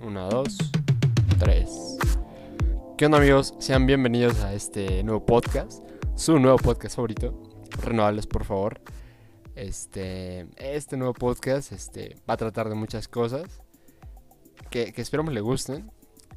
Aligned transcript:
Una, 0.00 0.28
dos, 0.28 0.58
tres. 1.38 1.96
¿Qué 2.98 3.06
onda 3.06 3.18
amigos? 3.18 3.54
Sean 3.58 3.86
bienvenidos 3.86 4.40
a 4.40 4.52
este 4.52 5.02
nuevo 5.04 5.24
podcast, 5.24 5.82
su 6.16 6.38
nuevo 6.38 6.58
podcast 6.58 6.96
favorito, 6.96 7.60
Renovables 7.82 8.26
por 8.26 8.44
favor. 8.44 8.80
Este, 9.54 10.46
este 10.56 10.96
nuevo 10.96 11.14
podcast 11.14 11.72
este, 11.72 12.16
va 12.28 12.34
a 12.34 12.36
tratar 12.36 12.68
de 12.68 12.74
muchas 12.74 13.06
cosas 13.06 13.62
que, 14.68 14.92
que 14.92 15.00
esperamos 15.00 15.32
le 15.32 15.40
gusten 15.40 15.90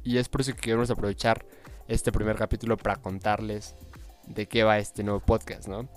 y 0.04 0.18
es 0.18 0.28
por 0.28 0.42
eso 0.42 0.52
que 0.54 0.60
queremos 0.60 0.90
aprovechar 0.90 1.44
este 1.88 2.12
primer 2.12 2.36
capítulo 2.36 2.76
para 2.76 2.96
contarles 2.96 3.74
de 4.26 4.46
qué 4.46 4.62
va 4.62 4.78
este 4.78 5.02
nuevo 5.02 5.20
podcast, 5.20 5.66
¿no? 5.66 5.88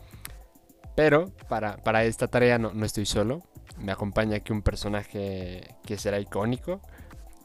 Pero 0.95 1.31
para, 1.47 1.77
para 1.77 2.03
esta 2.05 2.27
tarea 2.27 2.57
no, 2.57 2.73
no 2.73 2.85
estoy 2.85 3.05
solo, 3.05 3.43
me 3.77 3.91
acompaña 3.91 4.37
aquí 4.37 4.51
un 4.51 4.61
personaje 4.61 5.75
que 5.85 5.97
será 5.97 6.19
icónico. 6.19 6.81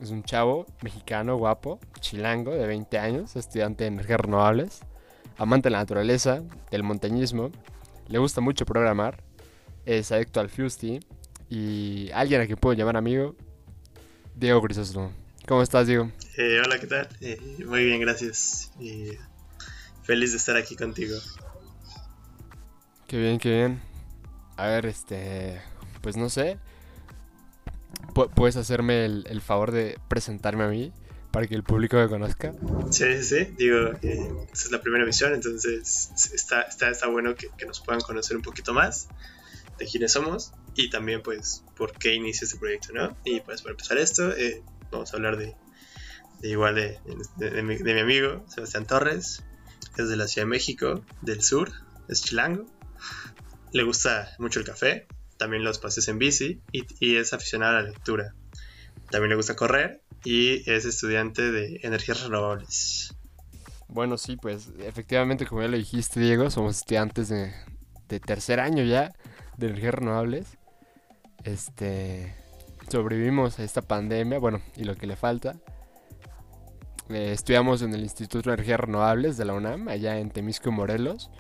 Es 0.01 0.11
un 0.11 0.23
chavo 0.23 0.67
mexicano, 0.83 1.37
guapo, 1.37 1.81
chilango, 2.01 2.53
de 2.53 2.67
20 2.67 2.99
años, 2.99 3.37
estudiante 3.37 3.85
de 3.85 3.89
energías 3.89 4.21
renovables, 4.21 4.81
amante 5.39 5.69
de 5.69 5.73
la 5.73 5.79
naturaleza, 5.79 6.43
del 6.71 6.83
montañismo, 6.83 7.51
le 8.09 8.19
gusta 8.19 8.41
mucho 8.41 8.67
programar, 8.67 9.23
es 9.85 10.13
adicto 10.13 10.41
al 10.41 10.51
Fusty 10.51 11.01
y 11.49 12.11
alguien 12.13 12.41
a 12.41 12.47
quien 12.47 12.59
puedo 12.59 12.75
llamar 12.75 12.97
amigo, 12.97 13.35
Diego 14.35 14.61
Crisóstomo. 14.61 15.13
¿Cómo 15.49 15.63
estás, 15.63 15.87
Diego? 15.87 16.11
Eh, 16.37 16.61
hola, 16.65 16.79
¿qué 16.79 16.87
tal? 16.87 17.09
Eh, 17.21 17.41
muy 17.65 17.85
bien, 17.85 18.01
gracias. 18.01 18.73
Y 18.81 19.13
feliz 20.03 20.33
de 20.33 20.39
estar 20.39 20.57
aquí 20.57 20.77
contigo. 20.77 21.17
Qué 23.07 23.19
bien, 23.19 23.39
qué 23.39 23.51
bien. 23.51 23.81
A 24.57 24.67
ver, 24.67 24.87
este 24.87 25.61
pues 26.07 26.17
no 26.17 26.29
sé, 26.29 26.59
puedes 28.25 28.57
hacerme 28.57 29.05
el, 29.05 29.41
favor 29.41 29.73
de 29.73 29.99
presentarme 30.09 30.65
a 30.65 30.69
mí 30.69 30.93
para 31.31 31.47
que 31.47 31.55
el 31.55 31.63
público 31.63 31.97
me 31.97 32.09
conozca. 32.09 32.53
Sí, 32.91 33.05
sí, 33.19 33.23
sí. 33.23 33.55
Digo, 33.59 33.91
eh, 34.03 34.33
esta 34.53 34.65
es 34.65 34.71
la 34.71 34.81
primera 34.81 35.05
emisión, 35.05 35.35
entonces 35.35 36.11
está, 36.33 36.63
está, 36.63 36.89
está 36.89 37.09
bueno 37.09 37.35
que, 37.35 37.49
nos 37.67 37.81
puedan 37.81 38.01
conocer 38.01 38.37
un 38.37 38.43
poquito 38.43 38.73
más 38.73 39.09
de 39.79 39.87
quiénes 39.87 40.13
somos 40.13 40.53
y 40.75 40.89
también, 40.89 41.23
pues, 41.23 41.63
por 41.77 41.93
qué 41.93 42.15
inicia 42.15 42.47
este 42.47 42.59
proyecto, 42.59 42.93
¿no? 42.95 43.17
Y 43.25 43.41
pues, 43.41 43.61
para 43.61 43.73
empezar 43.73 43.99
esto, 43.99 44.35
eh, 44.35 44.63
vamos 44.91 45.13
a 45.13 45.17
hablar 45.17 45.37
de, 45.37 45.55
igual 46.43 46.75
de, 46.75 46.99
de, 47.37 47.63
mi, 47.63 47.77
de, 47.77 47.95
mi, 47.95 48.01
amigo 48.01 48.45
Sebastián 48.49 48.87
Torres, 48.87 49.45
que 49.95 50.03
es 50.03 50.09
de 50.09 50.17
la 50.17 50.27
Ciudad 50.27 50.47
de 50.47 50.51
México, 50.51 51.05
del 51.21 51.43
sur, 51.43 51.71
es 52.09 52.23
chilango. 52.23 52.67
Le 53.73 53.83
gusta 53.83 54.35
mucho 54.39 54.61
el 54.61 54.65
café, 54.65 55.07
también 55.37 55.65
los 55.65 55.79
paseos 55.79 56.09
en 56.09 56.19
bici 56.19 56.61
y, 56.73 57.17
es 57.17 57.33
aficionado 57.33 57.79
a 57.79 57.83
la 57.83 57.89
lectura. 57.89 58.35
También 59.11 59.31
le 59.31 59.37
gusta 59.37 59.57
correr 59.57 60.01
y 60.25 60.69
es 60.71 60.85
estudiante 60.85 61.51
de 61.51 61.81
energías 61.83 62.23
renovables. 62.23 63.15
Bueno, 63.89 64.19
sí, 64.19 64.37
pues 64.37 64.71
efectivamente, 64.81 65.47
como 65.47 65.63
ya 65.63 65.69
lo 65.69 65.77
dijiste, 65.77 66.21
Diego, 66.21 66.51
somos 66.51 66.79
estudiantes 66.79 67.29
de, 67.29 67.53
tercer 68.21 68.61
año 68.61 68.83
ya 68.83 69.13
de 69.57 69.69
energías 69.69 69.95
renovables. 69.95 70.59
Este, 71.45 72.35
sobrevivimos 72.91 73.59
a 73.59 73.65
esta 73.65 73.83
pandemia, 73.83 74.39
bueno, 74.39 74.61
y 74.77 74.85
lo 74.85 74.97
que 74.97 75.07
le 75.07 75.17
falta. 75.17 75.57
Eh, 77.09 77.31
estudiamos 77.33 77.83
en 77.83 77.95
el 77.95 78.01
Instituto 78.01 78.51
de 78.51 78.55
Energías 78.55 78.81
Renovables 78.81 79.37
de 79.37 79.45
la 79.45 79.55
UNAM, 79.55 79.87
allá 79.87 80.19
en 80.19 80.31
Temisco, 80.31 80.73
Morelos. 80.73 81.31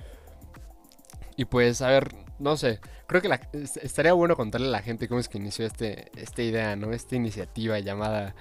Y 1.36 1.46
pues, 1.46 1.82
a 1.82 1.88
ver, 1.88 2.14
no 2.38 2.56
sé, 2.56 2.80
creo 3.06 3.22
que 3.22 3.30
estaría 3.82 4.12
bueno 4.12 4.36
contarle 4.36 4.68
a 4.68 4.70
la 4.70 4.82
gente 4.82 5.08
cómo 5.08 5.20
es 5.20 5.28
que 5.28 5.38
inició 5.38 5.66
este, 5.66 6.10
esta 6.16 6.42
idea, 6.42 6.76
¿no? 6.76 6.92
Esta 6.92 7.16
iniciativa 7.16 7.78
llamada 7.78 8.34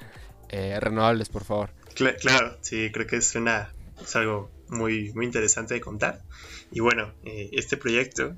eh, 0.50 0.80
Renovables, 0.80 1.30
por 1.30 1.44
favor. 1.44 1.72
claro, 1.94 2.58
sí, 2.62 2.92
creo 2.92 3.08
que 3.08 3.18
es, 3.18 3.36
una, 3.36 3.74
es 4.02 4.16
algo 4.16 4.52
muy, 4.70 5.14
muy 5.14 5.26
interesante 5.26 5.74
de 5.74 5.82
contar. 5.82 6.22
Y 6.72 6.80
bueno, 6.80 7.14
eh, 7.24 7.50
este 7.54 7.78
proyecto 7.78 8.36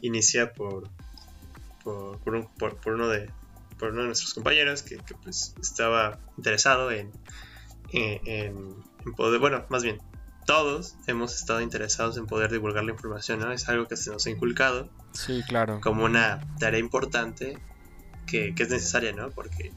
inicia 0.00 0.52
por, 0.52 0.88
por, 1.84 2.18
uno 2.86 3.08
de, 3.08 3.30
por 3.78 3.90
uno 3.90 4.02
de 4.02 4.06
nuestros 4.08 4.34
compañeros 4.34 4.82
que, 4.82 4.98
pues 5.22 5.54
estaba 5.60 6.18
interesado 6.36 6.90
en, 6.90 7.10
en 7.92 8.74
poder, 9.16 9.40
bueno, 9.40 9.64
más 9.70 9.82
bien, 9.82 9.98
todos 10.48 10.94
hemos 11.06 11.34
estado 11.34 11.60
interesados 11.60 12.16
en 12.16 12.26
poder 12.26 12.50
divulgar 12.50 12.82
la 12.82 12.92
información, 12.92 13.38
¿no? 13.38 13.52
Es 13.52 13.68
algo 13.68 13.86
que 13.86 13.98
se 13.98 14.10
nos 14.10 14.24
ha 14.26 14.30
inculcado. 14.30 14.88
Sí, 15.12 15.42
claro. 15.46 15.78
Como 15.82 16.06
una 16.06 16.40
tarea 16.58 16.80
importante 16.80 17.58
que, 18.26 18.54
es 18.56 18.70
necesaria, 18.70 19.12
¿no? 19.12 19.28
Porque, 19.28 19.74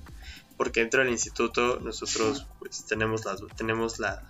porque 0.55 0.79
dentro 0.79 1.01
del 1.01 1.11
instituto 1.11 1.81
nosotros 1.81 2.47
pues 2.57 2.85
tenemos, 2.85 3.25
la, 3.25 3.35
tenemos 3.57 3.99
la, 3.99 4.23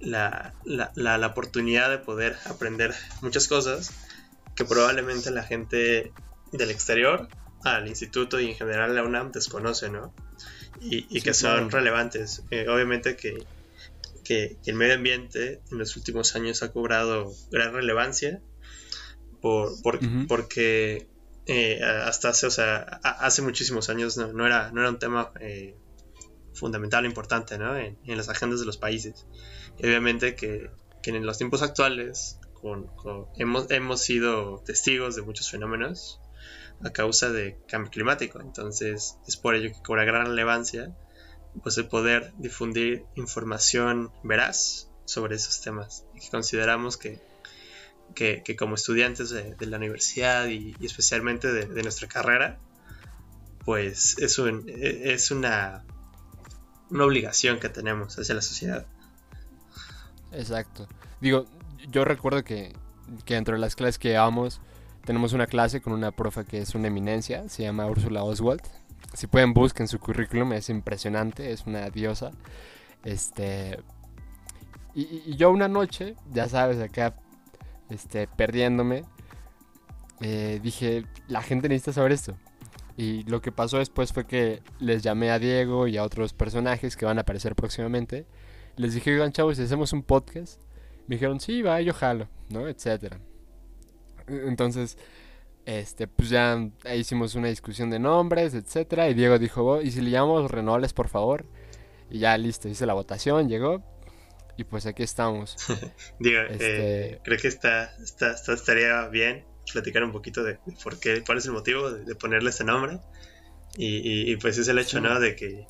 la, 0.00 0.54
la, 0.64 1.18
la, 1.18 1.26
oportunidad 1.28 1.88
de 1.88 1.98
poder 1.98 2.36
aprender 2.46 2.92
muchas 3.22 3.46
cosas 3.46 3.92
que 4.56 4.64
probablemente 4.64 5.30
la 5.30 5.44
gente 5.44 6.12
del 6.50 6.70
exterior 6.72 7.28
al 7.62 7.86
instituto 7.86 8.40
y 8.40 8.50
en 8.50 8.56
general 8.56 8.92
la 8.92 9.04
UNAM 9.04 9.30
desconoce, 9.30 9.88
¿no? 9.88 10.12
Y, 10.80 11.20
que 11.20 11.32
son 11.32 11.70
relevantes. 11.70 12.42
Eh, 12.50 12.66
obviamente 12.68 13.14
que 13.14 13.46
que, 14.28 14.58
el 14.66 14.74
medio 14.74 14.94
ambiente 14.94 15.62
en 15.72 15.78
los 15.78 15.96
últimos 15.96 16.36
años 16.36 16.62
ha 16.62 16.70
cobrado 16.70 17.32
gran 17.50 17.72
relevancia 17.72 18.42
por, 19.40 19.72
porque 20.28 21.08
eh, 21.46 21.80
hasta 21.82 22.28
hace, 22.28 22.46
o 22.46 22.50
sea, 22.50 22.78
hace 23.02 23.40
muchísimos 23.40 23.88
años 23.88 24.18
no, 24.18 24.46
era, 24.46 24.70
no 24.70 24.82
era 24.82 24.90
un 24.90 24.98
tema 24.98 25.32
eh, 25.40 25.74
fundamental 26.52 27.06
importante 27.06 27.54
en, 27.54 28.16
las 28.16 28.28
agendas 28.28 28.60
de 28.60 28.66
los 28.66 28.76
países. 28.76 29.26
obviamente 29.78 30.34
que, 30.34 30.70
en 31.04 31.24
los 31.24 31.38
tiempos 31.38 31.62
actuales 31.62 32.38
con, 32.52 32.90
hemos, 33.38 33.70
hemos 33.70 34.02
sido 34.02 34.62
testigos 34.66 35.16
de 35.16 35.22
muchos 35.22 35.50
fenómenos 35.50 36.20
a 36.84 36.90
causa 36.90 37.30
de 37.30 37.56
cambio 37.66 37.90
climático. 37.90 38.40
Entonces 38.40 39.16
es 39.26 39.38
por 39.38 39.54
ello 39.54 39.72
que 39.72 39.82
cobra 39.82 40.04
gran 40.04 40.26
relevancia 40.26 40.94
pues 41.62 41.78
el 41.78 41.88
poder 41.88 42.32
difundir 42.38 43.04
información 43.14 44.10
veraz 44.22 44.88
sobre 45.04 45.36
esos 45.36 45.60
temas 45.60 46.04
que 46.20 46.28
consideramos 46.30 46.96
que, 46.96 47.20
que, 48.14 48.56
como 48.56 48.74
estudiantes 48.74 49.30
de, 49.30 49.66
la 49.66 49.76
universidad 49.76 50.46
y, 50.48 50.74
especialmente 50.80 51.52
de, 51.52 51.82
nuestra 51.82 52.08
carrera 52.08 52.58
pues 53.64 54.16
es, 54.18 54.38
un, 54.38 54.64
es 54.68 55.30
una, 55.30 55.84
una 56.90 57.04
obligación 57.04 57.60
que 57.60 57.68
tenemos 57.68 58.18
hacia 58.18 58.34
la 58.34 58.40
sociedad. 58.40 58.86
Exacto. 60.32 60.88
Digo, 61.20 61.46
yo 61.90 62.04
recuerdo 62.04 62.44
que, 62.44 62.74
que 63.26 63.34
dentro 63.34 63.54
de 63.54 63.60
las 63.60 63.76
clases 63.76 63.98
que 63.98 64.08
llevamos 64.08 64.60
tenemos 65.04 65.32
una 65.32 65.46
clase 65.46 65.80
con 65.80 65.92
una 65.92 66.12
profe 66.12 66.44
que 66.44 66.58
es 66.58 66.74
una 66.74 66.88
eminencia, 66.88 67.48
se 67.48 67.62
llama 67.62 67.86
Úrsula 67.86 68.22
Oswald, 68.22 68.62
si 69.14 69.26
pueden 69.26 69.54
busquen 69.54 69.88
su 69.88 69.98
currículum, 69.98 70.52
es 70.52 70.68
impresionante, 70.68 71.52
es 71.52 71.66
una 71.66 71.88
diosa. 71.90 72.30
Este. 73.04 73.78
Y, 74.94 75.36
yo 75.36 75.50
una 75.50 75.68
noche, 75.68 76.16
ya 76.32 76.48
sabes, 76.48 76.80
acá, 76.80 77.14
este, 77.90 78.26
perdiéndome, 78.26 79.04
eh, 80.20 80.60
dije, 80.62 81.04
la 81.28 81.42
gente 81.42 81.68
necesita 81.68 81.92
saber 81.92 82.12
esto. 82.12 82.36
Y 82.96 83.22
lo 83.24 83.40
que 83.40 83.52
pasó 83.52 83.78
después 83.78 84.12
fue 84.12 84.26
que 84.26 84.60
les 84.80 85.02
llamé 85.02 85.30
a 85.30 85.38
Diego 85.38 85.86
y 85.86 85.96
a 85.96 86.02
otros 86.02 86.32
personajes 86.32 86.96
que 86.96 87.06
van 87.06 87.18
a 87.18 87.20
aparecer 87.20 87.54
próximamente. 87.54 88.26
Les 88.76 88.94
dije, 88.94 89.12
oigan, 89.14 89.32
chavos, 89.32 89.56
si 89.56 89.62
hacemos 89.62 89.92
un 89.92 90.02
podcast. 90.02 90.60
Me 91.06 91.14
dijeron, 91.14 91.40
sí, 91.40 91.62
va, 91.62 91.80
yo 91.80 91.94
jalo, 91.94 92.28
¿no? 92.50 92.66
Etcétera. 92.66 93.20
Entonces, 94.26 94.98
este, 95.68 96.08
pues 96.08 96.30
ya 96.30 96.66
hicimos 96.96 97.34
una 97.34 97.48
discusión 97.48 97.90
de 97.90 97.98
nombres, 97.98 98.54
etcétera. 98.54 99.10
Y 99.10 99.14
Diego 99.14 99.38
dijo, 99.38 99.62
oh, 99.62 99.82
¿y 99.82 99.90
si 99.90 100.00
le 100.00 100.08
llamamos 100.08 100.50
renovables, 100.50 100.94
por 100.94 101.08
favor? 101.08 101.44
Y 102.10 102.20
ya 102.20 102.38
listo, 102.38 102.70
hice 102.70 102.86
la 102.86 102.94
votación, 102.94 103.50
llegó. 103.50 103.84
Y 104.56 104.64
pues 104.64 104.86
aquí 104.86 105.02
estamos. 105.02 105.56
Diego, 106.18 106.44
este... 106.48 107.10
eh, 107.10 107.20
creo 107.22 107.36
que 107.36 107.48
está, 107.48 107.94
está, 108.02 108.32
estaría 108.32 109.08
bien 109.08 109.44
platicar 109.70 110.02
un 110.04 110.10
poquito 110.10 110.42
de, 110.42 110.58
por 110.82 110.98
qué, 110.98 111.22
cuál 111.22 111.36
es 111.36 111.44
el 111.44 111.52
motivo 111.52 111.90
de, 111.90 112.14
ponerle 112.14 112.48
este 112.48 112.64
nombre. 112.64 113.00
Y, 113.76 114.34
pues 114.36 114.56
es 114.56 114.68
el 114.68 114.78
hecho, 114.78 115.02
¿no? 115.02 115.20
De 115.20 115.36
que 115.36 115.66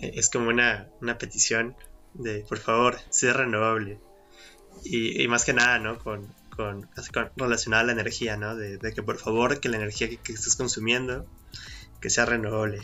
eh, 0.00 0.12
es 0.16 0.28
como 0.28 0.50
una, 0.50 0.90
una 1.00 1.16
petición 1.16 1.76
de, 2.12 2.44
por 2.46 2.58
favor, 2.58 2.98
sea 3.08 3.32
renovable. 3.32 3.98
Y, 4.84 5.22
y, 5.22 5.26
más 5.28 5.46
que 5.46 5.54
nada, 5.54 5.78
¿no? 5.78 5.98
Con, 5.98 6.28
con, 6.54 6.88
relacionada 7.36 7.82
a 7.82 7.86
la 7.86 7.92
energía, 7.92 8.36
¿no? 8.36 8.56
De, 8.56 8.78
que 8.94 9.02
por 9.02 9.18
favor 9.18 9.60
que 9.60 9.68
la 9.68 9.76
energía 9.76 10.08
que, 10.08 10.32
estés 10.32 10.56
consumiendo 10.56 11.26
que 12.00 12.10
sea 12.10 12.26
renovable. 12.26 12.82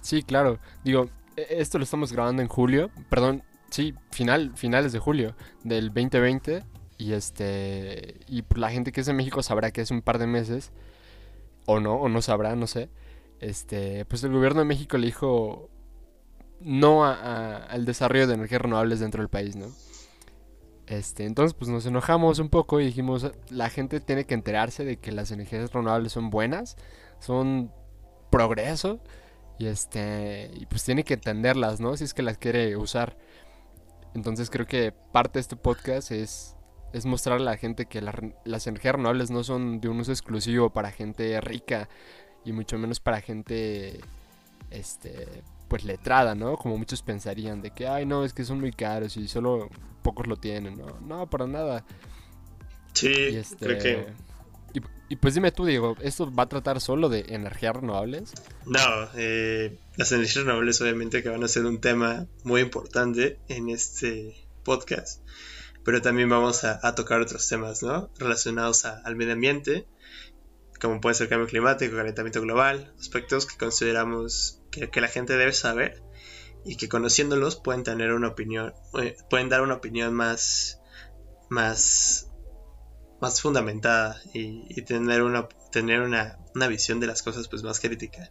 Sí, 0.00 0.22
claro. 0.22 0.58
Digo, 0.84 1.10
e, 1.36 1.46
esto 1.60 1.78
lo 1.78 1.84
estamos 1.84 2.12
grabando 2.12 2.42
en 2.42 2.48
julio, 2.48 2.90
perdón, 3.10 3.42
sí, 3.70 3.94
final, 4.10 4.52
finales 4.56 4.92
de 4.92 4.98
julio 4.98 5.34
del 5.64 5.88
2020 5.88 6.64
y 6.98 7.12
este 7.12 8.20
y 8.26 8.44
la 8.56 8.70
gente 8.70 8.90
que 8.90 9.00
es 9.00 9.06
de 9.06 9.12
México 9.12 9.42
sabrá 9.42 9.70
que 9.70 9.80
es 9.80 9.90
un 9.90 10.02
par 10.02 10.18
de 10.18 10.26
meses 10.26 10.72
o 11.66 11.80
no, 11.80 11.94
o 11.94 12.08
no 12.08 12.22
sabrá, 12.22 12.56
no 12.56 12.66
sé. 12.66 12.90
Este, 13.40 14.04
pues 14.06 14.24
el 14.24 14.32
gobierno 14.32 14.60
de 14.60 14.64
México 14.64 14.98
le 14.98 15.06
dijo 15.06 15.70
no 16.60 17.04
al 17.04 17.84
desarrollo 17.84 18.26
de 18.26 18.34
energías 18.34 18.62
renovables 18.62 19.00
dentro 19.00 19.22
del 19.22 19.28
país, 19.28 19.54
¿no? 19.54 19.66
Este, 20.88 21.26
entonces, 21.26 21.52
pues 21.52 21.70
nos 21.70 21.84
enojamos 21.84 22.38
un 22.38 22.48
poco 22.48 22.80
y 22.80 22.86
dijimos, 22.86 23.30
la 23.50 23.68
gente 23.68 24.00
tiene 24.00 24.24
que 24.24 24.32
enterarse 24.34 24.84
de 24.84 24.96
que 24.98 25.12
las 25.12 25.30
energías 25.30 25.70
renovables 25.70 26.12
son 26.12 26.30
buenas, 26.30 26.76
son 27.18 27.70
progreso 28.30 28.98
y 29.58 29.66
este, 29.66 30.50
y 30.54 30.64
pues 30.66 30.84
tiene 30.84 31.04
que 31.04 31.14
entenderlas, 31.14 31.78
¿no? 31.80 31.96
Si 31.96 32.04
es 32.04 32.14
que 32.14 32.22
las 32.22 32.38
quiere 32.38 32.76
usar. 32.76 33.18
Entonces 34.14 34.48
creo 34.48 34.66
que 34.66 34.92
parte 35.12 35.34
de 35.34 35.40
este 35.42 35.56
podcast 35.56 36.10
es, 36.10 36.56
es 36.94 37.04
mostrar 37.04 37.36
a 37.36 37.42
la 37.42 37.58
gente 37.58 37.84
que 37.84 38.00
las 38.00 38.66
energías 38.66 38.94
renovables 38.94 39.30
no 39.30 39.44
son 39.44 39.80
de 39.80 39.88
un 39.90 40.00
uso 40.00 40.12
exclusivo 40.12 40.70
para 40.70 40.90
gente 40.90 41.38
rica 41.42 41.90
y 42.46 42.52
mucho 42.52 42.78
menos 42.78 42.98
para 42.98 43.20
gente, 43.20 44.00
este, 44.70 45.42
pues 45.68 45.84
letrada, 45.84 46.34
¿no? 46.34 46.56
Como 46.56 46.78
muchos 46.78 47.02
pensarían 47.02 47.62
de 47.62 47.70
que, 47.70 47.86
ay, 47.86 48.06
no, 48.06 48.24
es 48.24 48.32
que 48.32 48.44
son 48.44 48.60
muy 48.60 48.72
caros 48.72 49.16
y 49.16 49.28
solo 49.28 49.68
pocos 50.02 50.26
lo 50.26 50.36
tienen, 50.36 50.78
¿no? 50.78 50.98
No, 51.00 51.28
para 51.28 51.46
nada. 51.46 51.84
Sí, 52.94 53.12
este, 53.12 53.56
creo 53.56 53.78
que... 53.78 54.06
Y, 55.10 55.16
pues 55.16 55.32
dime 55.32 55.52
tú, 55.52 55.64
Diego, 55.64 55.96
¿esto 56.02 56.30
va 56.30 56.42
a 56.42 56.48
tratar 56.50 56.82
solo 56.82 57.08
de 57.08 57.24
energías 57.30 57.74
renovables? 57.74 58.34
No, 58.66 59.08
eh, 59.16 59.78
las 59.96 60.12
energías 60.12 60.44
renovables 60.44 60.78
obviamente 60.82 61.22
que 61.22 61.30
van 61.30 61.42
a 61.42 61.48
ser 61.48 61.64
un 61.64 61.80
tema 61.80 62.26
muy 62.44 62.60
importante 62.60 63.38
en 63.48 63.70
este 63.70 64.36
podcast, 64.64 65.22
pero 65.82 66.02
también 66.02 66.28
vamos 66.28 66.64
a, 66.64 66.94
tocar 66.94 67.22
otros 67.22 67.48
temas, 67.48 67.82
¿no? 67.82 68.10
Relacionados 68.18 68.84
al 68.84 69.16
medio 69.16 69.32
ambiente, 69.32 69.86
como 70.80 71.00
puede 71.00 71.14
ser 71.14 71.28
cambio 71.28 71.48
climático, 71.48 71.96
calentamiento 71.96 72.40
global, 72.40 72.92
aspectos 72.98 73.46
que 73.46 73.56
consideramos 73.56 74.62
que, 74.70 75.00
la 75.00 75.08
gente 75.08 75.36
debe 75.36 75.52
saber 75.52 76.02
y 76.64 76.76
que 76.76 76.88
conociéndolos 76.88 77.56
pueden 77.56 77.82
tener 77.82 78.12
una 78.12 78.28
opinión, 78.28 78.74
eh, 79.02 79.16
pueden 79.30 79.48
dar 79.48 79.62
una 79.62 79.74
opinión 79.74 80.14
más, 80.14 80.80
más, 81.48 82.30
más 83.20 83.40
fundamentada 83.40 84.20
y, 84.32 84.82
tener 84.82 85.22
una, 85.22 85.48
tener 85.72 86.00
una, 86.00 86.38
visión 86.68 87.00
de 87.00 87.06
las 87.06 87.22
cosas 87.22 87.48
pues 87.48 87.62
más 87.62 87.80
crítica. 87.80 88.30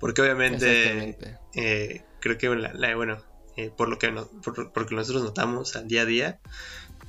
Porque 0.00 0.22
obviamente 0.22 1.16
eh, 1.54 2.04
creo 2.20 2.38
que 2.38 2.48
bueno, 2.48 3.22
eh, 3.56 3.70
por 3.76 3.88
lo 3.88 3.98
que 3.98 4.10
porque 4.72 4.94
nosotros 4.94 5.22
notamos 5.22 5.76
al 5.76 5.86
día 5.86 6.02
a 6.02 6.06
día, 6.06 6.40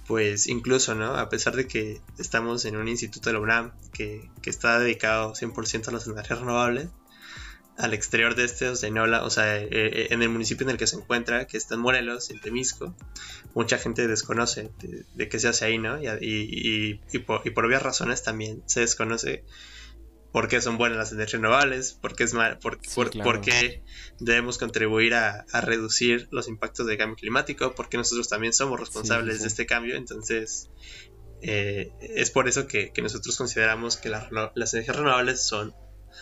pues 0.08 0.48
incluso, 0.48 0.96
¿no? 0.96 1.16
A 1.16 1.30
pesar 1.30 1.56
de 1.56 1.68
que 1.68 2.02
estamos 2.18 2.66
en 2.66 2.76
un 2.76 2.88
instituto 2.88 3.30
de 3.30 3.34
la 3.34 3.40
UNAM 3.40 3.72
que, 3.94 4.30
que 4.42 4.50
está 4.50 4.80
dedicado 4.80 5.34
100% 5.34 5.88
a 5.88 5.92
las 5.92 6.08
energías 6.08 6.40
renovables, 6.40 6.90
al 7.78 7.94
exterior 7.94 8.36
de 8.36 8.46
este, 8.46 8.70
o 8.70 8.76
sea, 8.76 9.24
o 9.24 9.30
sea 9.30 9.58
eh, 9.58 9.68
eh, 9.72 10.08
en 10.12 10.22
el 10.22 10.30
municipio 10.30 10.66
en 10.66 10.72
el 10.72 10.78
que 10.78 10.88
se 10.88 10.96
encuentra, 10.96 11.48
que 11.48 11.58
está 11.58 11.76
en 11.76 11.82
Morelos, 11.82 12.30
en 12.30 12.40
Temisco, 12.40 12.96
mucha 13.56 13.78
gente 13.78 14.08
desconoce 14.08 14.72
de, 15.16 15.30
qué 15.30 15.40
se 15.40 15.48
hace 15.48 15.66
ahí, 15.66 15.78
¿no? 15.78 16.00
Y, 16.02 17.00
y, 17.12 17.20
por, 17.20 17.66
obvias 17.66 17.82
razones 17.82 18.24
también 18.24 18.64
se 18.68 18.82
desconoce 18.82 19.44
por 20.34 20.48
qué 20.48 20.60
son 20.62 20.78
buenas 20.78 20.98
las 20.98 21.12
energías 21.12 21.42
renovables, 21.42 21.94
por 21.94 22.16
qué, 22.16 22.24
es 22.24 22.34
mal, 22.34 22.58
por, 22.58 22.80
qué 22.80 23.84
debemos 24.20 24.58
contribuir 24.58 25.14
a, 25.14 25.46
reducir 25.62 26.28
los 26.32 26.48
impactos 26.48 26.88
del 26.88 26.98
cambio 26.98 27.16
climático, 27.16 27.76
porque 27.76 27.98
nosotros 27.98 28.28
también 28.28 28.52
somos 28.52 28.80
responsables 28.80 29.42
de 29.42 29.48
este 29.48 29.66
cambio, 29.66 29.96
entonces... 29.96 30.70
Eh, 31.46 31.92
es 32.00 32.32
por 32.32 32.48
eso 32.48 32.68
que, 32.68 32.94
nosotros 33.02 33.38
consideramos 33.38 33.98
que 33.98 34.08
las, 34.08 34.30
las 34.32 34.74
energías 34.74 34.96
renovables 34.96 35.46
son, 35.46 35.76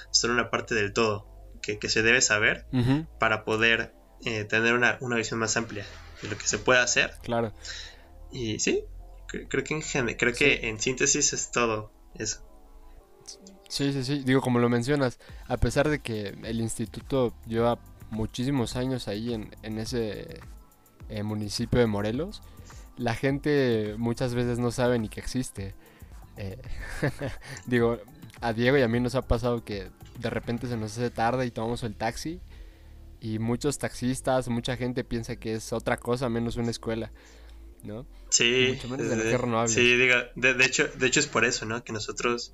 son 0.10 0.32
una 0.32 0.50
parte 0.50 0.74
del 0.74 0.94
todo 0.94 1.32
que, 1.62 1.90
se 1.90 2.02
debe 2.02 2.22
saber 2.22 2.66
para 3.20 3.46
poder 3.46 3.94
eh, 4.26 4.44
tener 4.44 4.74
una, 4.74 4.98
visión 5.16 5.40
más 5.40 5.56
amplia 5.58 5.86
de 6.22 6.30
lo 6.30 6.38
que 6.38 6.48
se 6.48 6.58
puede 6.58 6.80
hacer. 6.80 7.14
Claro. 7.24 7.54
Y 8.32 8.60
sí, 8.60 8.84
creo 9.28 9.64
que 9.64 9.74
en 9.76 10.16
creo 10.16 10.34
que 10.34 10.68
en 10.68 10.80
síntesis 10.80 11.34
es 11.34 11.52
todo 11.52 11.94
eso. 12.16 12.51
Sí, 13.72 13.94
sí, 13.94 14.04
sí. 14.04 14.22
Digo, 14.26 14.42
como 14.42 14.60
lo 14.60 14.68
mencionas, 14.68 15.18
a 15.48 15.56
pesar 15.56 15.88
de 15.88 16.00
que 16.00 16.36
el 16.44 16.60
instituto 16.60 17.34
lleva 17.48 17.80
muchísimos 18.10 18.76
años 18.76 19.08
ahí 19.08 19.34
en, 19.34 19.56
en 19.64 19.78
ese 19.78 20.42
eh, 21.08 21.24
municipio 21.24 21.80
de 21.80 21.88
Morelos, 21.88 22.42
la 22.98 23.16
gente 23.16 23.96
muchas 23.98 24.36
veces 24.36 24.60
no 24.60 24.72
sabe 24.72 25.00
ni 25.00 25.08
que 25.08 25.22
existe. 25.22 25.74
Eh, 26.36 26.62
digo, 27.66 28.00
a 28.42 28.52
Diego 28.52 28.78
y 28.78 28.82
a 28.82 28.90
mí 28.90 29.00
nos 29.00 29.16
ha 29.16 29.22
pasado 29.22 29.64
que 29.64 29.88
de 30.20 30.30
repente 30.30 30.68
se 30.68 30.76
nos 30.76 30.92
hace 30.92 31.10
tarde 31.10 31.46
y 31.46 31.52
tomamos 31.52 31.84
el 31.84 31.96
taxi 31.96 32.42
y 33.22 33.40
muchos 33.40 33.78
taxistas, 33.78 34.50
mucha 34.50 34.76
gente 34.76 35.06
piensa 35.06 35.38
que 35.38 35.54
es 35.54 35.72
otra 35.72 35.96
cosa 35.96 36.28
menos 36.28 36.58
una 36.58 36.72
escuela, 36.72 37.14
¿no? 37.84 38.06
Sí, 38.32 38.78
de, 38.78 39.68
sí, 39.68 39.96
diga, 39.96 40.30
de, 40.36 40.66
hecho, 40.66 40.90
de 40.90 41.08
hecho 41.08 41.22
es 41.22 41.28
por 41.28 41.46
eso, 41.46 41.66
¿no? 41.66 41.86
Que 41.86 41.94
nosotros 41.94 42.54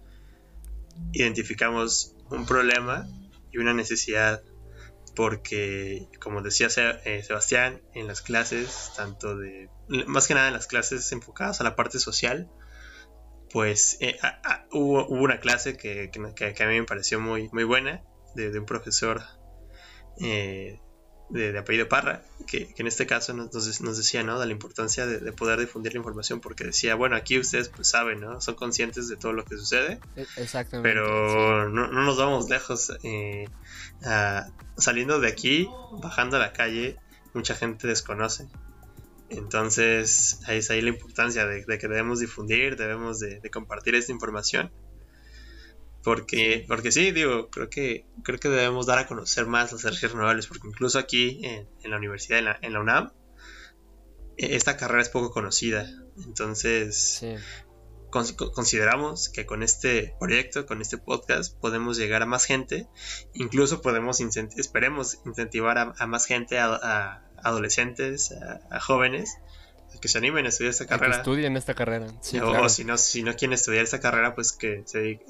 identificamos 1.13 2.15
un 2.29 2.45
problema 2.45 3.07
y 3.51 3.57
una 3.57 3.73
necesidad 3.73 4.41
porque, 5.15 6.07
como 6.19 6.43
decía 6.43 6.67
eh, 7.03 7.23
Sebastián, 7.23 7.81
en 7.95 8.05
las 8.05 8.21
clases, 8.21 8.91
tanto 8.95 9.35
de, 9.35 9.67
más 10.05 10.27
que 10.27 10.35
nada 10.35 10.47
en 10.47 10.53
las 10.53 10.67
clases 10.67 11.11
enfocadas 11.11 11.59
a 11.59 11.63
la 11.63 11.75
parte 11.75 11.97
social, 11.97 12.51
pues 13.51 13.97
eh, 13.99 14.19
hubo, 14.71 15.07
una 15.07 15.39
clase 15.39 15.75
que, 15.75 16.11
a 16.13 16.65
mí 16.67 16.79
me 16.79 16.83
pareció 16.83 17.19
muy, 17.19 17.49
muy 17.51 17.63
buena 17.63 18.03
de, 18.35 18.59
un 18.59 18.65
profesor 18.65 19.23
eh, 20.21 20.79
de, 21.29 21.57
apellido 21.57 21.89
Parra, 21.89 22.23
que, 22.45 22.73
en 22.77 22.87
este 22.87 23.05
caso 23.05 23.33
nos, 23.33 23.53
nos, 23.81 23.97
decía 23.97 24.23
¿no? 24.23 24.39
de 24.39 24.45
la 24.45 24.51
importancia 24.51 25.05
de, 25.05 25.31
poder 25.31 25.59
difundir 25.59 25.93
la 25.93 25.99
información, 25.99 26.39
porque 26.39 26.63
decía, 26.63 26.95
bueno, 26.95 27.15
aquí 27.15 27.37
ustedes 27.37 27.69
pues 27.69 27.89
saben, 27.89 28.21
¿no? 28.21 28.39
son 28.41 28.55
conscientes 28.55 29.07
de 29.09 29.17
todo 29.17 29.33
lo 29.33 29.43
que 29.45 29.57
sucede, 29.57 29.99
e, 30.15 30.25
Exactamente, 30.37 30.89
pero 30.89 31.69
no, 31.69 31.87
nos 31.87 32.17
vamos 32.17 32.49
lejos. 32.49 32.93
Eh, 33.03 33.45
saliendo 34.77 35.19
de 35.19 35.27
aquí, 35.27 35.67
bajando 36.01 36.37
a 36.37 36.39
la 36.39 36.53
calle, 36.53 36.97
mucha 37.33 37.55
gente 37.55 37.87
desconoce. 37.87 38.47
Entonces, 39.29 40.39
ahí 40.45 40.59
es 40.59 40.71
ahí 40.71 40.81
la 40.81 40.89
importancia 40.89 41.45
de, 41.45 41.65
que 41.65 41.87
debemos 41.87 42.19
difundir, 42.19 42.77
debemos 42.77 43.19
de, 43.19 43.41
compartir 43.51 43.95
esta 43.95 44.11
información. 44.11 44.71
Porque, 46.07 46.63
porque 46.69 46.93
sí, 46.93 47.11
digo, 47.11 47.49
creo 47.49 47.69
que, 47.69 48.05
creo 48.23 48.39
que 48.39 48.47
debemos 48.47 48.85
dar 48.85 48.97
a 48.97 49.07
conocer 49.07 49.45
más 49.45 49.73
las 49.73 49.83
energías 49.83 50.13
renovables, 50.13 50.47
porque 50.47 50.65
incluso 50.65 50.99
aquí 50.99 51.41
en, 51.43 51.67
la 51.83 51.97
universidad, 51.97 52.39
en 52.61 52.71
la, 52.71 52.79
UNAM, 52.79 53.11
e, 54.37 54.55
esta 54.55 54.77
carrera 54.77 55.01
es 55.01 55.09
poco 55.09 55.31
conocida. 55.31 55.85
Entonces, 56.25 57.25
consideramos 58.09 59.27
que 59.27 59.45
con 59.45 59.63
este 59.63 60.15
proyecto, 60.17 60.65
con 60.65 60.81
este 60.81 60.97
podcast, 60.97 61.53
podemos 61.59 61.97
llegar 61.97 62.21
a 62.21 62.25
más 62.25 62.45
gente. 62.45 62.87
Incluso 63.33 63.81
podemos, 63.81 64.21
esperemos, 64.21 65.19
incentivar 65.25 65.77
a, 65.77 66.07
más 66.07 66.25
gente 66.25 66.57
a, 66.57 67.21
adolescentes, 67.43 68.31
a, 68.71 68.79
jóvenes, 68.79 69.35
que 69.99 70.07
se 70.07 70.17
animen 70.17 70.45
a 70.45 70.49
estudiar 70.49 70.71
esta 70.71 70.85
carrera. 70.85 71.13
Que 71.13 71.17
estudien 71.19 71.57
esta 71.57 71.73
carrera. 71.73 72.07
o, 72.43 72.69
si, 72.69 72.83
no, 72.83 72.97
si 72.97 73.23
no 73.23 73.35
quieren 73.35 73.53
estudiar 73.53 73.83
esta 73.83 73.99
carrera, 73.99 74.35
pues 74.35 74.53
que, 74.53 74.83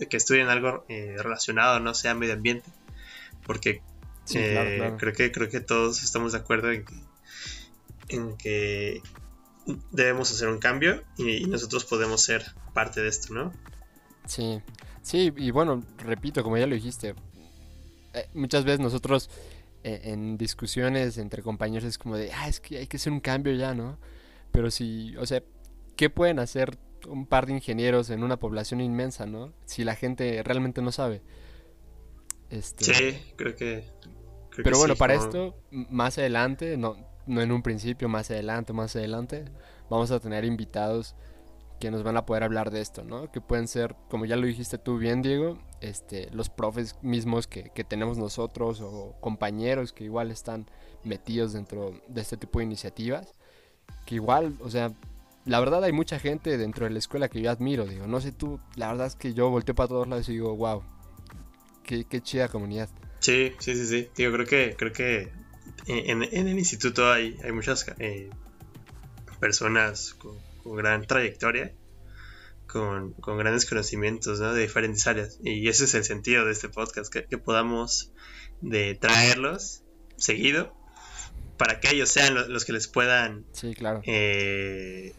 que 0.09 0.17
estudien 0.17 0.47
algo 0.49 0.85
eh, 0.89 1.15
relacionado, 1.17 1.79
no 1.79 1.93
sea 1.93 2.13
medio 2.13 2.33
ambiente. 2.33 2.69
Porque 3.45 3.81
eh, 4.33 4.93
creo 4.97 5.13
que 5.13 5.31
creo 5.31 5.49
que 5.49 5.61
todos 5.61 6.03
estamos 6.03 6.33
de 6.33 6.39
acuerdo 6.39 6.71
en 6.71 6.85
que, 6.85 6.95
en 8.09 8.37
que 8.37 9.01
debemos 9.91 10.31
hacer 10.31 10.49
un 10.49 10.59
cambio 10.59 11.03
y, 11.17 11.45
nosotros 11.45 11.85
podemos 11.85 12.21
ser 12.21 12.45
parte 12.73 13.01
de 13.01 13.09
esto, 13.09 13.33
¿no? 13.33 13.53
Sí, 14.25 14.61
sí, 15.01 15.33
y 15.37 15.51
bueno, 15.51 15.83
repito, 15.99 16.43
como 16.43 16.57
ya 16.57 16.67
lo 16.67 16.75
dijiste, 16.75 17.15
eh, 18.13 18.27
muchas 18.33 18.65
veces 18.65 18.79
nosotros 18.79 19.29
en, 19.83 20.37
discusiones 20.37 21.17
entre 21.17 21.41
compañeros 21.41 21.87
es 21.87 21.97
como 21.97 22.17
de, 22.17 22.31
ah, 22.33 22.49
es 22.49 22.59
que 22.59 22.77
hay 22.79 22.87
que 22.87 22.97
hacer 22.97 23.13
un 23.13 23.21
cambio 23.21 23.53
ya, 23.53 23.73
¿no? 23.73 23.97
Pero 24.51 24.71
si, 24.71 25.15
o 25.17 25.25
sea, 25.25 25.43
¿qué 25.95 26.09
pueden 26.09 26.39
hacer 26.39 26.77
un 27.07 27.25
par 27.25 27.45
de 27.45 27.53
ingenieros 27.53 28.09
en 28.09 28.23
una 28.23 28.37
población 28.37 28.81
inmensa, 28.81 29.25
¿no? 29.25 29.53
Si 29.65 29.83
la 29.83 29.95
gente 29.95 30.41
realmente 30.43 30.81
no 30.81 30.91
sabe. 30.91 31.21
Este... 32.49 32.85
Sí, 32.85 33.17
creo 33.35 33.55
que... 33.55 33.83
pero 34.63 34.77
bueno, 34.77 34.95
para 34.95 35.13
esto, 35.13 35.55
más 35.71 36.17
adelante, 36.17 36.77
no, 36.77 36.95
no 37.25 37.41
en 37.41 37.51
un 37.51 37.61
principio, 37.61 38.09
más 38.09 38.31
adelante, 38.31 38.73
más 38.73 38.95
adelante, 38.95 39.45
vamos 39.89 40.11
a 40.11 40.19
tener 40.19 40.45
invitados 40.45 41.15
que 41.79 41.91
nos 41.91 42.03
van 42.03 42.17
a 42.17 42.25
poder 42.25 42.43
hablar 42.43 42.71
de 42.71 42.81
esto, 42.81 43.03
¿no? 43.03 43.31
Que 43.31 43.41
pueden 43.41 43.67
ser, 43.67 43.95
como 44.09 44.25
ya 44.25 44.35
lo 44.35 44.47
dijiste 44.47 44.77
tú 44.77 44.97
bien, 44.97 45.21
Diego, 45.21 45.59
este, 45.81 46.29
los 46.31 46.49
profes 46.49 46.95
mismos 47.01 47.47
que, 47.47 47.69
tenemos 47.87 48.17
nosotros 48.17 48.81
o 48.81 49.15
compañeros 49.19 49.93
que 49.93 50.03
igual 50.03 50.31
están 50.31 50.69
metidos 51.03 51.53
dentro 51.53 52.01
de 52.07 52.21
este 52.21 52.37
tipo 52.37 52.59
de 52.59 52.65
iniciativas. 52.65 53.33
Que 54.05 54.15
igual, 54.15 54.55
o 54.61 54.69
sea, 54.69 54.93
la 55.45 55.59
verdad 55.59 55.83
hay 55.83 55.91
mucha 55.91 56.19
gente 56.19 56.57
dentro 56.57 56.85
de 56.85 56.91
la 56.91 56.99
escuela 56.99 57.29
que 57.29 57.41
yo 57.41 57.51
admiro, 57.51 57.85
digo, 57.85 58.07
no 58.07 58.21
sé 58.21 58.31
tú, 58.31 58.59
la 58.75 58.87
verdad 58.89 59.07
es 59.07 59.15
que 59.15 59.33
yo 59.33 59.49
volteo 59.49 59.75
para 59.75 59.89
todos 59.89 60.07
lados 60.07 60.27
y 60.29 60.33
digo, 60.33 60.55
wow, 60.55 60.83
qué, 61.83 62.05
qué 62.05 62.21
chida 62.21 62.47
comunidad. 62.47 62.89
Sí, 63.19 63.53
sí, 63.59 63.75
sí, 63.75 63.87
sí, 63.87 64.09
digo, 64.15 64.33
creo 64.33 64.45
que, 64.45 64.75
creo 64.77 64.93
que 64.93 65.31
en, 65.87 66.23
el 66.23 66.59
instituto 66.59 67.11
hay, 67.11 67.37
hay 67.43 67.51
muchas 67.51 67.85
eh, 67.99 68.29
personas 69.39 70.15
con, 70.15 70.37
gran 70.75 71.05
trayectoria, 71.05 71.73
con, 72.67 73.15
grandes 73.21 73.65
conocimientos 73.65 74.39
de 74.39 74.59
diferentes 74.59 75.07
áreas. 75.07 75.39
Y 75.43 75.67
ese 75.69 75.85
es 75.85 75.93
el 75.95 76.03
sentido 76.03 76.45
de 76.45 76.51
este 76.51 76.69
podcast, 76.69 77.13
que, 77.13 77.37
podamos 77.37 78.11
de 78.61 78.95
traerlos 78.95 79.83
seguido 80.17 80.75
para 81.57 81.79
que 81.79 81.89
ellos 81.93 82.09
sean 82.09 82.35
los, 82.35 82.65
que 82.65 82.73
les 82.73 82.87
puedan 82.87 83.45
sí, 83.51 83.73
claro. 83.73 84.01
Eh, 84.05 85.13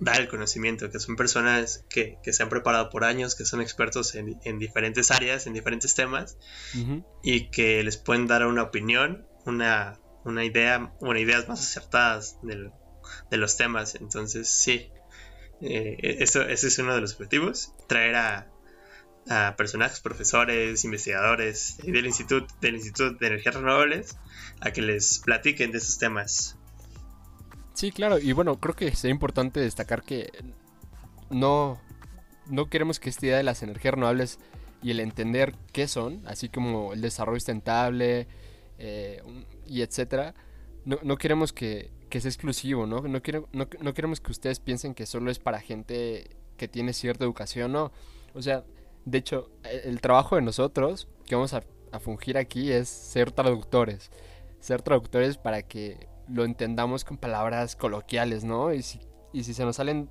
dar 0.00 0.20
el 0.20 0.28
conocimiento, 0.28 0.90
que 0.90 0.98
son 0.98 1.16
personas 1.16 1.84
que, 1.88 2.18
se 2.24 2.42
han 2.42 2.48
preparado 2.48 2.90
por 2.90 3.04
años, 3.04 3.34
que 3.34 3.44
son 3.44 3.60
expertos 3.60 4.14
en, 4.14 4.58
diferentes 4.58 5.10
áreas, 5.10 5.46
en 5.46 5.54
diferentes 5.54 5.94
temas, 5.94 6.36
y 7.22 7.50
que 7.50 7.82
les 7.82 7.96
pueden 7.96 8.26
dar 8.26 8.46
una 8.46 8.62
opinión, 8.62 9.26
una, 9.46 9.98
una 10.24 10.44
idea, 10.44 10.92
una 11.00 11.20
ideas 11.20 11.48
más 11.48 11.60
acertadas 11.60 12.38
de 12.42 13.36
los 13.36 13.56
temas. 13.56 13.94
Entonces, 13.94 14.48
sí, 14.48 14.90
eh, 15.60 16.18
eso, 16.20 16.42
ese 16.42 16.68
es 16.68 16.78
uno 16.78 16.94
de 16.94 17.00
los 17.00 17.14
objetivos, 17.14 17.72
traer 17.88 18.16
a, 18.16 18.53
a 19.28 19.54
personajes, 19.56 20.00
profesores, 20.00 20.84
investigadores 20.84 21.78
del 21.78 22.06
Instituto, 22.06 22.54
del 22.60 22.76
Instituto 22.76 23.18
de 23.18 23.26
Energías 23.26 23.54
Renovables 23.54 24.16
a 24.60 24.70
que 24.70 24.82
les 24.82 25.18
platiquen 25.20 25.72
de 25.72 25.78
esos 25.78 25.98
temas. 25.98 26.58
Sí, 27.74 27.90
claro, 27.90 28.18
y 28.18 28.32
bueno, 28.32 28.60
creo 28.60 28.74
que 28.74 28.94
sería 28.94 29.12
importante 29.12 29.60
destacar 29.60 30.02
que 30.02 30.30
no, 31.30 31.80
no 32.48 32.68
queremos 32.68 33.00
que 33.00 33.10
esta 33.10 33.26
idea 33.26 33.36
de 33.36 33.42
las 33.42 33.62
energías 33.62 33.94
renovables 33.94 34.38
y 34.82 34.90
el 34.90 35.00
entender 35.00 35.54
qué 35.72 35.88
son, 35.88 36.22
así 36.26 36.48
como 36.48 36.92
el 36.92 37.00
desarrollo 37.00 37.40
sustentable 37.40 38.28
eh, 38.78 39.22
y 39.66 39.82
etcétera, 39.82 40.34
no, 40.84 40.98
no 41.02 41.16
queremos 41.16 41.52
que, 41.52 41.90
que, 42.10 42.20
sea 42.20 42.28
exclusivo, 42.28 42.86
¿no? 42.86 43.00
No, 43.00 43.22
quiero, 43.22 43.48
no, 43.52 43.66
no 43.80 43.94
queremos 43.94 44.20
que 44.20 44.30
ustedes 44.30 44.60
piensen 44.60 44.94
que 44.94 45.06
solo 45.06 45.30
es 45.30 45.38
para 45.38 45.60
gente 45.60 46.36
que 46.56 46.68
tiene 46.68 46.92
cierta 46.92 47.24
educación, 47.24 47.72
no. 47.72 47.92
O 48.34 48.42
sea, 48.42 48.64
de 49.04 49.18
hecho, 49.18 49.50
e, 49.64 49.82
el, 49.88 50.00
trabajo 50.00 50.36
de 50.36 50.42
nosotros 50.42 51.08
que 51.26 51.34
vamos 51.34 51.54
a, 51.54 51.62
a 51.92 51.98
fungir 51.98 52.38
aquí 52.38 52.72
es 52.72 52.88
ser 52.88 53.32
traductores. 53.32 54.10
Ser 54.60 54.82
traductores 54.82 55.36
para 55.36 55.62
que 55.62 56.08
lo 56.28 56.44
entendamos 56.44 57.04
con 57.04 57.18
palabras 57.18 57.76
coloquiales, 57.76 58.44
¿no? 58.44 58.72
Y 58.72 58.82
si, 58.82 59.00
y 59.32 59.44
si 59.44 59.54
se 59.54 59.64
nos 59.64 59.76
salen 59.76 60.10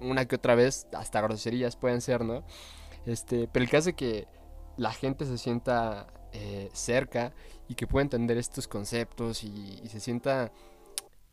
una 0.00 0.26
que 0.26 0.36
otra 0.36 0.54
vez, 0.54 0.86
hasta 0.92 1.20
groserías 1.20 1.76
pueden 1.76 2.00
ser, 2.00 2.24
¿no? 2.24 2.44
Este, 3.06 3.48
pero 3.50 3.64
el 3.64 3.70
caso 3.70 3.90
es 3.90 3.96
que 3.96 4.26
la 4.76 4.92
gente 4.92 5.24
se 5.24 5.38
sienta 5.38 6.06
eh, 6.32 6.68
cerca 6.72 7.32
y 7.68 7.74
que 7.74 7.86
pueda 7.86 8.02
entender 8.02 8.36
estos 8.38 8.68
conceptos 8.68 9.44
y, 9.44 9.80
se 9.88 10.00
sienta 10.00 10.52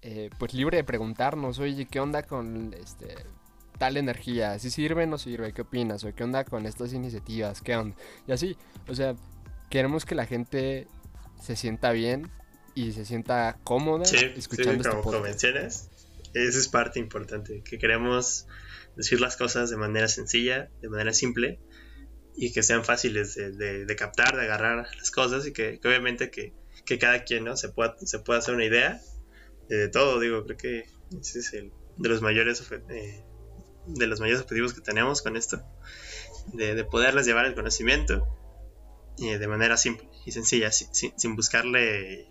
eh, 0.02 0.30
pues 0.38 0.54
libre 0.54 0.78
de 0.78 0.84
preguntarnos, 0.84 1.60
oye, 1.60 1.86
¿qué 1.86 2.00
onda 2.00 2.24
con 2.24 2.74
este 2.74 3.16
tal 3.82 3.98
energía? 3.98 4.60
¿Si 4.60 4.70
sirve 4.70 5.06
o 5.06 5.08
no 5.08 5.18
sirve? 5.18 5.54
¿Qué 5.54 5.64
opinas? 5.64 6.04
¿O 6.04 6.14
qué 6.14 6.24
onda 6.24 6.46
con 6.46 6.68
estas 6.68 6.94
iniciativas? 6.94 7.64
¿Qué 7.64 7.76
onda? 7.76 7.98
Y 8.28 8.32
así, 8.32 8.56
o 8.88 8.94
sea, 8.94 9.16
queremos 9.72 10.06
que 10.06 10.14
la 10.14 10.28
gente 10.28 10.88
se 11.42 11.56
sienta 11.56 11.92
bien 11.92 12.30
y 12.76 12.92
se 12.92 13.06
sienta 13.06 13.58
cómoda 13.64 14.04
escuchando 14.04 14.84
sí, 14.84 14.90
este 14.90 15.02
como, 15.02 15.20
mencionas, 15.22 15.90
esa 16.36 16.60
es 16.60 16.68
parte 16.68 17.00
importante, 17.00 17.64
que 17.64 17.80
queremos 17.80 18.46
decir 18.96 19.20
las 19.20 19.36
cosas 19.36 19.72
de 19.72 19.78
manera 19.78 20.08
sencilla, 20.08 20.70
de 20.84 20.88
manera 20.88 21.12
simple 21.12 21.60
y 22.36 22.54
que 22.54 22.62
sean 22.62 22.86
fáciles 22.86 23.34
de, 23.34 23.96
captar, 23.98 24.36
de 24.36 24.44
agarrar 24.44 24.86
las 24.96 25.10
cosas 25.10 25.48
y 25.48 25.54
que, 25.54 25.80
obviamente 25.84 26.30
que, 26.30 26.54
cada 27.00 27.24
quien 27.24 27.46
¿no? 27.46 27.58
se, 27.58 27.70
pueda, 27.70 27.96
se 28.06 28.20
pueda 28.20 28.38
hacer 28.38 28.54
una 28.54 28.66
idea 28.66 29.02
de, 29.70 29.88
todo, 29.88 30.20
digo, 30.20 30.46
creo 30.46 30.58
que 30.58 30.86
ese 31.20 31.40
es 31.40 31.54
el 31.54 31.72
de 31.98 32.10
los 32.10 32.22
mayores 32.22 32.64
eh, 32.90 33.24
de 33.86 34.08
los 34.08 34.20
mayores 34.20 34.42
objetivos 34.42 34.74
que 34.74 34.82
tenemos 34.82 35.22
con 35.22 35.38
esto, 35.38 35.62
de, 36.54 36.84
poderles 36.86 37.26
llevar 37.26 37.46
el 37.46 37.56
conocimiento 37.56 38.28
eh, 39.20 39.38
de 39.38 39.48
manera 39.48 39.78
simple 39.78 40.08
y 40.26 40.32
sencilla, 40.32 40.72
sin, 40.72 41.14
sin 41.18 41.36
buscarle 41.36 42.28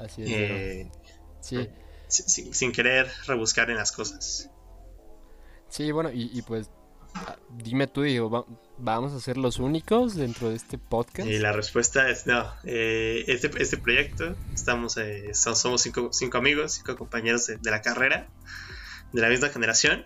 Así 0.00 0.22
es. 0.22 0.30
Eh, 0.30 0.90
sí. 1.40 1.68
Sin, 2.08 2.72
querer 2.72 3.08
rebuscar 3.26 3.70
en 3.70 3.76
las 3.76 3.92
cosas. 3.92 4.50
Sí, 5.68 5.92
bueno, 5.92 6.10
y, 6.12 6.42
pues 6.42 6.70
ah, 7.14 7.36
dime 7.50 7.86
tú, 7.86 8.02
digo, 8.02 8.46
¿vamos 8.78 9.12
a 9.12 9.20
ser 9.20 9.36
los 9.36 9.60
únicos 9.60 10.16
dentro 10.16 10.50
de 10.50 10.56
este 10.56 10.76
podcast? 10.76 11.28
Y 11.28 11.38
la 11.38 11.52
respuesta 11.52 12.08
es 12.08 12.26
no. 12.26 12.50
Eh, 12.64 13.24
este, 13.28 13.50
este 13.62 13.76
proyecto, 13.76 14.34
estamos, 14.52 14.96
eh, 14.96 15.32
somos 15.34 15.82
cinco, 15.82 16.08
cinco, 16.12 16.38
amigos, 16.38 16.72
cinco 16.72 16.96
compañeros 16.96 17.46
de, 17.46 17.70
la 17.70 17.80
carrera, 17.80 18.28
de 19.12 19.20
la 19.20 19.28
misma 19.28 19.50
generación. 19.50 20.04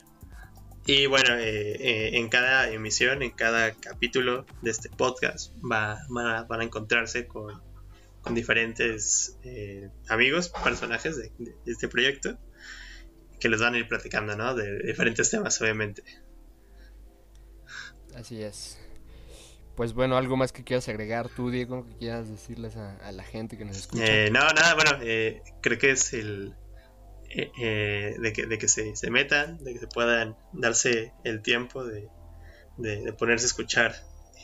Y 0.87 1.07
bueno, 1.07 1.31
en 1.39 2.29
cada 2.29 2.71
emisión, 2.71 3.23
en 3.23 3.31
cada 3.31 3.73
capítulo 3.73 4.45
de 4.61 4.71
este 4.71 4.91
podcast, 4.91 5.53
va, 5.61 5.99
van 6.11 6.61
a 6.61 6.65
encontrarse 6.65 7.27
con 7.27 7.63
con 8.25 8.35
diferentes 8.35 9.39
eh, 9.45 9.91
amigos, 10.09 10.49
personajes 10.65 11.17
de, 11.19 11.31
este 11.67 11.89
proyecto, 11.89 12.39
que 13.39 13.51
les 13.51 13.61
van 13.61 13.75
a 13.75 13.79
ir 13.79 13.87
platicando, 13.87 14.35
¿no? 14.35 14.55
De 14.55 14.79
diferentes 14.83 15.31
temas, 15.31 15.61
obviamente. 15.61 16.03
Así 18.17 18.43
es. 18.43 18.79
Pues 19.77 19.93
bueno, 19.93 20.17
algo 20.17 20.37
más 20.37 20.53
que 20.53 20.65
quieras 20.65 20.89
agregar 20.89 21.29
tú, 21.29 21.51
Diego, 21.51 21.87
que 21.87 21.97
quieras 21.99 22.31
decirles 22.31 22.77
a, 22.77 23.13
la 23.13 23.25
gente 23.25 23.59
que 23.59 23.67
nos 23.67 23.77
escucha. 23.77 24.07
Eh, 24.07 24.31
no, 24.31 24.41
nada, 24.41 24.75
bueno, 24.75 24.99
eh, 25.03 25.43
creo 25.61 25.79
que 25.79 25.91
es 25.91 26.15
el 26.15 26.55
de 27.35 28.33
que, 28.35 28.47
de 28.47 28.59
que 28.59 28.69
se, 28.69 28.95
se, 28.97 29.11
metan, 29.11 29.63
de 29.65 29.73
que 29.73 29.81
se 29.81 29.87
puedan 29.87 30.37
darse 30.53 31.13
el 31.25 31.43
tiempo 31.43 31.85
de, 31.85 32.09
de, 32.77 33.13
ponerse 33.13 33.47
a 33.47 33.49
escuchar 33.49 33.95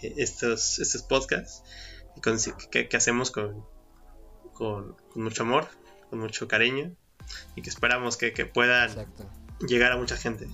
estos, 0.02 0.78
estos 0.78 1.02
podcasts 1.02 1.62
que, 2.72 2.96
hacemos 2.96 3.30
con, 3.30 3.64
con, 4.52 4.96
mucho 5.14 5.42
amor, 5.42 5.68
con 6.08 6.18
mucho 6.18 6.48
cariño 6.48 6.94
y 7.54 7.62
que 7.62 7.70
esperamos 7.70 8.16
que, 8.16 8.32
puedan 8.46 8.90
llegar 9.60 9.92
a 9.92 9.96
mucha 9.96 10.16
gente, 10.16 10.48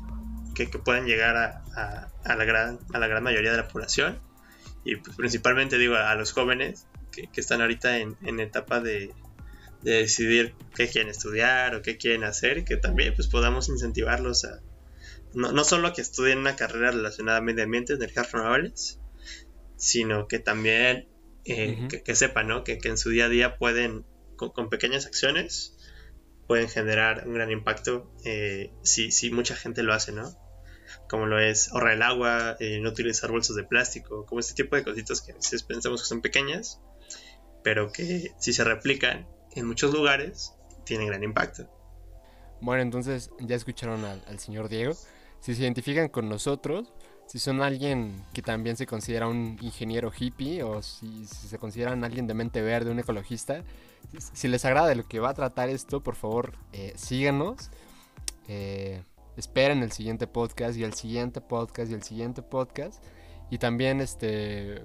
que, 0.54 0.66
puedan 0.66 1.06
llegar 1.06 1.36
a, 1.36 2.10
a, 2.24 2.36
la 2.36 2.44
gran, 2.44 2.78
a 2.92 2.98
la 2.98 3.06
gran 3.06 3.22
mayoría 3.22 3.50
de 3.50 3.58
la 3.58 3.68
población 3.68 4.20
y 4.84 4.96
pues, 4.96 5.16
principalmente 5.16 5.78
digo 5.78 5.96
a, 5.96 6.14
los 6.14 6.32
jóvenes 6.32 6.86
que, 7.10 7.28
están 7.40 7.62
ahorita 7.62 7.98
en, 7.98 8.16
en 8.22 8.40
etapa 8.40 8.80
de, 8.80 9.14
de, 9.86 9.92
decidir 9.92 10.54
qué 10.74 10.88
quieren 10.88 11.10
estudiar 11.10 11.74
o 11.74 11.82
qué 11.82 11.96
quieren 11.96 12.24
hacer 12.24 12.58
y 12.58 12.64
que 12.64 12.76
también 12.76 13.14
pues 13.14 13.28
podamos 13.28 13.68
incentivarlos 13.68 14.44
a 14.44 14.60
no, 15.34 15.52
no 15.52 15.64
solo 15.64 15.92
que 15.92 16.00
estudien 16.00 16.38
una 16.38 16.56
carrera 16.56 16.90
relacionada 16.90 17.38
a 17.38 17.42
medio 17.42 17.64
ambiente, 17.64 17.92
energías 17.92 18.32
renovables, 18.32 18.98
sino 19.76 20.28
que 20.28 20.38
también 20.38 21.08
eh, 21.44 21.88
que, 22.04 22.16
sepan, 22.16 22.48
¿no? 22.48 22.64
Que, 22.64 22.78
en 22.82 22.98
su 22.98 23.10
día 23.10 23.26
a 23.26 23.28
día 23.28 23.56
pueden, 23.56 24.04
con, 24.36 24.68
pequeñas 24.68 25.06
acciones, 25.06 25.76
pueden 26.46 26.68
generar 26.68 27.24
un 27.26 27.34
gran 27.34 27.50
impacto 27.50 28.10
eh, 28.24 28.72
si, 28.82 29.12
si, 29.12 29.30
mucha 29.30 29.54
gente 29.54 29.82
lo 29.82 29.92
hace, 29.92 30.10
¿no? 30.10 30.36
Como 31.08 31.26
lo 31.26 31.38
es 31.38 31.70
ahorrar 31.70 31.94
el 31.94 32.02
agua, 32.02 32.56
eh, 32.58 32.80
no 32.80 32.88
utilizar 32.90 33.30
bolsas 33.30 33.54
de 33.54 33.64
plástico, 33.64 34.26
como 34.26 34.40
este 34.40 34.54
tipo 34.54 34.74
de 34.74 34.82
cositas 34.82 35.20
que 35.20 35.32
a 35.32 35.34
veces 35.36 35.62
pensamos 35.62 36.02
que 36.02 36.08
son 36.08 36.20
pequeñas, 36.20 36.80
pero 37.62 37.92
que 37.92 38.32
si 38.38 38.52
se 38.52 38.64
replican 38.64 39.28
en 39.56 39.66
muchos 39.66 39.92
lugares, 39.92 40.54
tienen 40.84 41.08
gran 41.08 41.24
impacto. 41.24 41.68
Bueno, 42.60 42.82
entonces 42.82 43.30
ya 43.40 43.56
escucharon 43.56 44.04
al, 44.04 44.38
señor 44.38 44.68
Diego. 44.68 44.94
Si 45.40 45.54
se 45.54 45.62
identifican 45.62 46.08
con 46.08 46.28
nosotros, 46.28 46.92
si 47.26 47.38
son 47.38 47.62
alguien 47.62 48.24
que 48.32 48.42
también 48.42 48.76
se 48.76 48.86
considera 48.86 49.26
un 49.26 49.58
ingeniero 49.60 50.12
hippie 50.16 50.62
o 50.62 50.82
si, 50.82 51.26
se 51.26 51.58
consideran 51.58 52.04
alguien 52.04 52.26
de 52.26 52.34
mente 52.34 52.62
verde, 52.62 52.90
un 52.90 52.98
ecologista, 52.98 53.62
si 54.32 54.48
les 54.48 54.64
agrada 54.64 54.94
lo 54.94 55.06
que 55.06 55.20
va 55.20 55.30
a 55.30 55.34
tratar 55.34 55.68
esto, 55.68 56.02
por 56.02 56.14
favor 56.14 56.52
eh, 56.72 56.92
síganos. 56.96 57.70
Eh, 58.48 59.02
esperen 59.36 59.82
el 59.82 59.92
siguiente 59.92 60.26
podcast 60.26 60.78
y 60.78 60.84
el 60.84 60.94
siguiente 60.94 61.40
podcast 61.40 61.90
y 61.90 61.94
el 61.94 62.02
siguiente 62.02 62.42
podcast. 62.42 63.02
Y 63.50 63.58
también, 63.58 64.00
este, 64.00 64.82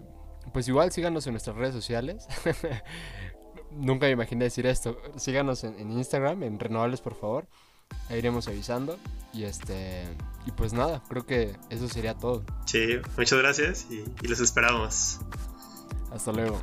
pues 0.54 0.68
igual 0.68 0.92
síganos 0.92 1.26
en 1.28 1.34
nuestras 1.34 1.56
redes 1.56 1.74
sociales. 1.74 2.28
Nunca 3.78 4.06
me 4.06 4.12
imaginé 4.12 4.46
decir 4.46 4.66
esto. 4.66 4.98
Síganos 5.18 5.64
en, 5.64 5.80
en 5.80 5.92
Instagram, 5.92 6.44
en 6.44 6.60
Renovables, 6.60 7.02
por 7.02 7.16
favor. 7.16 7.48
Ahí 8.10 8.20
iremos 8.20 8.48
avisando. 8.48 8.98
Y 9.34 9.44
este. 9.44 10.04
Y 10.46 10.52
pues 10.52 10.74
nada, 10.74 11.02
creo 11.08 11.26
que 11.26 11.56
eso 11.70 11.88
sería 11.88 12.16
todo. 12.16 12.44
Sí, 12.66 13.00
muchas 13.18 13.40
gracias 13.40 13.88
y, 13.90 14.04
y 14.22 14.28
los 14.28 14.40
esperamos. 14.40 15.20
Hasta 16.12 16.32
luego. 16.32 16.60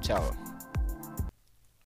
Chao. 0.00 0.55